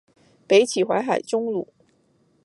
[0.47, 1.67] 北起淮海中路。